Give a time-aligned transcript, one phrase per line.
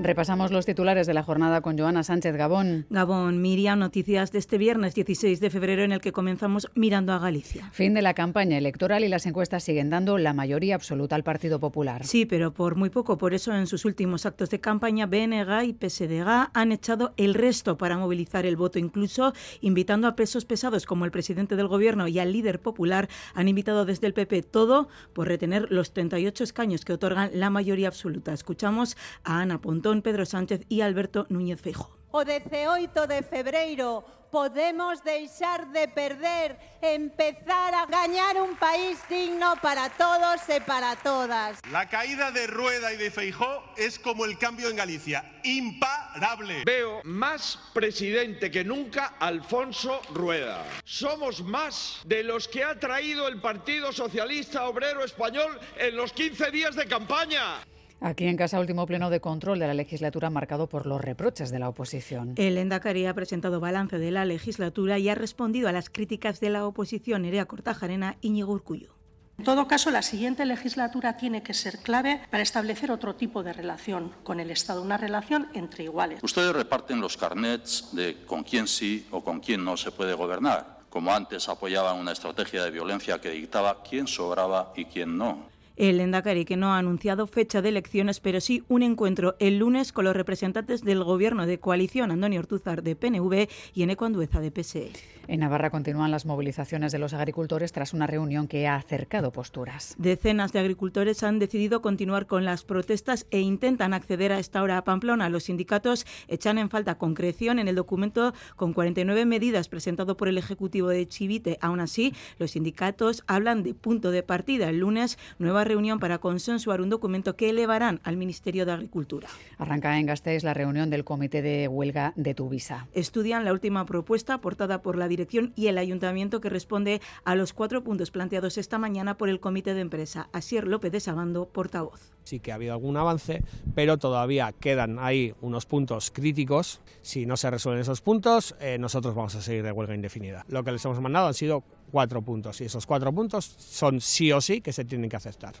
[0.00, 2.86] Repasamos los titulares de la jornada con Joana Sánchez Gabón.
[2.88, 7.18] Gabón, Miriam, noticias de este viernes 16 de febrero en el que comenzamos mirando a
[7.18, 7.68] Galicia.
[7.72, 11.58] Fin de la campaña electoral y las encuestas siguen dando la mayoría absoluta al Partido
[11.58, 12.06] Popular.
[12.06, 13.18] Sí, pero por muy poco.
[13.18, 17.76] Por eso en sus últimos actos de campaña BNG y PSDG han echado el resto
[17.76, 22.20] para movilizar el voto, incluso invitando a pesos pesados como el presidente del gobierno y
[22.20, 23.08] al líder popular.
[23.34, 27.88] Han invitado desde el PP todo por retener los 38 escaños que otorgan la mayoría
[27.88, 28.32] absoluta.
[28.32, 31.88] Escuchamos a Ana Pontón Pedro Sánchez e Alberto Núñez Feijo.
[32.12, 39.88] O 18 de febreiro podemos deixar de perder, empezar a gañar un país digno para
[39.90, 41.60] todos e para todas.
[41.70, 46.64] La caída de Rueda y de Feijó es como el cambio en Galicia, imparable.
[46.64, 50.64] Veo más presidente que nunca Alfonso Rueda.
[50.84, 56.50] Somos más de los que ha traído el Partido Socialista Obrero Español en los 15
[56.50, 57.60] días de campaña.
[58.00, 61.58] Aquí en casa, último pleno de control de la legislatura marcado por los reproches de
[61.58, 62.34] la oposición.
[62.36, 66.50] El Endacari ha presentado balance de la legislatura y ha respondido a las críticas de
[66.50, 68.94] la oposición Nerea Cortajarena y Ñigo Urcullo.
[69.36, 73.52] En todo caso, la siguiente legislatura tiene que ser clave para establecer otro tipo de
[73.52, 76.20] relación con el Estado, una relación entre iguales.
[76.22, 80.80] Ustedes reparten los carnets de con quién sí o con quién no se puede gobernar,
[80.88, 85.46] como antes apoyaban una estrategia de violencia que dictaba quién sobraba y quién no.
[85.78, 89.92] El Endacari, que no ha anunciado fecha de elecciones, pero sí un encuentro el lunes
[89.92, 94.50] con los representantes del Gobierno de coalición, Antonio Ortuzar de PNV y Eneco Andueza de
[94.50, 95.17] PSE.
[95.28, 99.94] En Navarra continúan las movilizaciones de los agricultores tras una reunión que ha acercado posturas.
[99.98, 104.78] Decenas de agricultores han decidido continuar con las protestas e intentan acceder a esta hora
[104.78, 105.28] a Pamplona.
[105.28, 110.38] Los sindicatos echan en falta concreción en el documento con 49 medidas presentado por el
[110.38, 111.58] Ejecutivo de Chivite.
[111.60, 114.70] Aún así, los sindicatos hablan de punto de partida.
[114.70, 119.28] El lunes, nueva reunión para consensuar un documento que elevarán al Ministerio de Agricultura.
[119.58, 122.86] Arranca en Gasteiz la reunión del Comité de Huelga de Tuvisa.
[122.94, 127.52] Estudian la última propuesta aportada por la Dirección y el Ayuntamiento que responde a los
[127.52, 130.28] cuatro puntos planteados esta mañana por el Comité de Empresa.
[130.32, 132.12] Asier López de Sabando, portavoz.
[132.22, 133.42] Sí que ha habido algún avance,
[133.74, 136.80] pero todavía quedan ahí unos puntos críticos.
[137.02, 140.44] Si no se resuelven esos puntos, eh, nosotros vamos a seguir de huelga indefinida.
[140.48, 144.32] Lo que les hemos mandado han sido cuatro puntos y esos cuatro puntos son sí
[144.32, 145.54] o sí que se tienen que aceptar.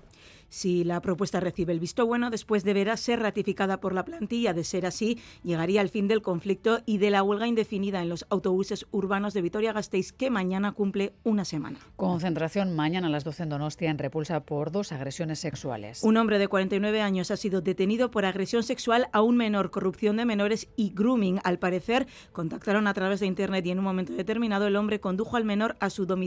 [0.50, 4.54] Si la propuesta recibe el visto bueno, después deberá ser ratificada por la plantilla.
[4.54, 8.24] De ser así, llegaría el fin del conflicto y de la huelga indefinida en los
[8.30, 11.78] autobuses urbanos de Vitoria-Gasteiz, que mañana cumple una semana.
[11.96, 16.02] Concentración mañana a las 12 en Donostia en repulsa por dos agresiones sexuales.
[16.02, 20.16] Un hombre de 49 años ha sido detenido por agresión sexual a un menor, corrupción
[20.16, 21.40] de menores y grooming.
[21.44, 25.36] Al parecer, contactaron a través de Internet y en un momento determinado el hombre condujo
[25.36, 26.17] al menor a su domicilio,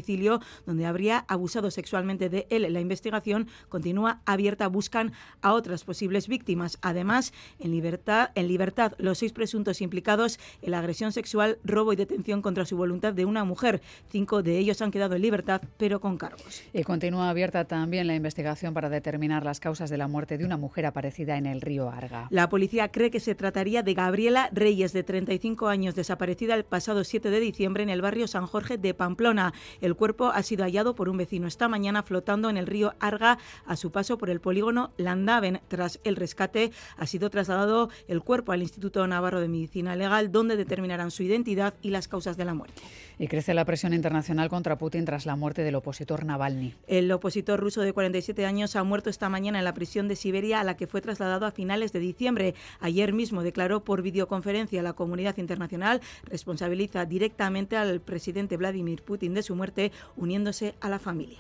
[0.66, 2.72] donde habría abusado sexualmente de él.
[2.72, 6.78] La investigación continúa abierta buscan a otras posibles víctimas.
[6.82, 11.96] Además, en libertad, en libertad los seis presuntos implicados en la agresión sexual, robo y
[11.96, 13.82] detención contra su voluntad de una mujer.
[14.10, 16.64] Cinco de ellos han quedado en libertad, pero con cargos.
[16.74, 20.58] Y continúa abierta también la investigación para determinar las causas de la muerte de una
[20.58, 22.28] mujer aparecida en el río Arga.
[22.30, 27.04] La policía cree que se trataría de Gabriela Reyes, de 35 años, desaparecida el pasado
[27.04, 29.54] 7 de diciembre en el barrio San Jorge de Pamplona.
[29.82, 33.38] El cuerpo ha sido hallado por un vecino esta mañana flotando en el río Arga
[33.66, 35.60] a su paso por el polígono Landaven.
[35.68, 40.56] Tras el rescate, ha sido trasladado el cuerpo al Instituto Navarro de Medicina Legal, donde
[40.56, 42.82] determinarán su identidad y las causas de la muerte.
[43.18, 46.74] Y crece la presión internacional contra Putin tras la muerte del opositor Navalny.
[46.88, 50.60] El opositor ruso de 47 años ha muerto esta mañana en la prisión de Siberia,
[50.60, 52.56] a la que fue trasladado a finales de diciembre.
[52.80, 59.44] Ayer mismo declaró por videoconferencia la comunidad internacional responsabiliza directamente al presidente Vladimir Putin de
[59.44, 59.71] su muerte,
[60.18, 61.40] uniéndose a la familia.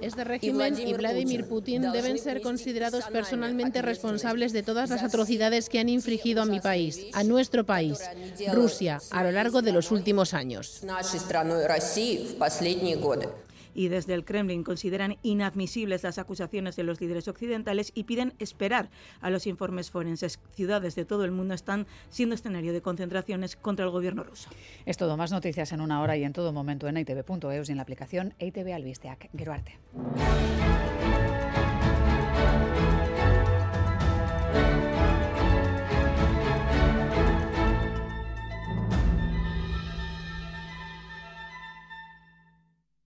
[0.00, 5.80] Este régimen y Vladimir Putin deben ser considerados personalmente responsables de todas las atrocidades que
[5.80, 7.98] han infligido a mi país, a nuestro país,
[8.52, 10.82] Rusia, a lo largo de los últimos años
[13.78, 18.90] y desde el Kremlin consideran inadmisibles las acusaciones de los líderes occidentales y piden esperar
[19.20, 20.40] a los informes forenses.
[20.50, 24.50] Ciudades de todo el mundo están siendo escenario de concentraciones contra el gobierno ruso.
[24.84, 27.76] Es todo, más noticias en una hora y en todo momento en itv.eus y en
[27.76, 29.30] la aplicación ITV Albisteac.
[29.36, 29.78] Geruarte.